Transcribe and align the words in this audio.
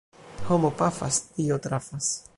Homo 0.49 0.71
pafas, 0.71 1.29
Dio 1.37 1.59
trafas. 1.59 2.23